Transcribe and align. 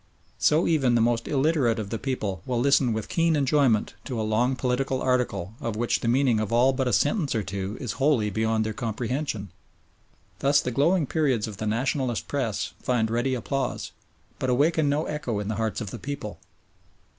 So 0.39 0.65
even 0.65 0.95
the 0.95 0.99
most 0.99 1.27
illiterate 1.27 1.77
of 1.77 1.91
the 1.91 1.99
people 1.99 2.41
will 2.47 2.59
listen 2.59 2.91
with 2.91 3.07
keen 3.07 3.35
enjoyment 3.35 3.93
to 4.05 4.19
a 4.19 4.23
long 4.23 4.55
political 4.55 4.99
article 4.99 5.53
of 5.61 5.75
which 5.75 5.99
the 5.99 6.07
meaning 6.07 6.39
of 6.39 6.51
all 6.51 6.73
but 6.73 6.87
a 6.87 6.91
sentence 6.91 7.35
or 7.35 7.43
two 7.43 7.77
is 7.79 7.91
wholly 7.91 8.31
beyond 8.31 8.65
their 8.65 8.73
comprehension. 8.73 9.49
Thus 10.39 10.59
the 10.59 10.71
glowing 10.71 11.05
periods 11.05 11.47
of 11.47 11.57
the 11.57 11.67
Nationalist 11.67 12.27
Press 12.27 12.73
find 12.81 13.11
ready 13.11 13.35
applause, 13.35 13.91
but 14.39 14.49
awaken 14.49 14.89
no 14.89 15.05
echo 15.05 15.37
in 15.39 15.49
the 15.49 15.55
hearts 15.61 15.81
of 15.81 15.91
the 15.91 15.99
people. 15.99 16.39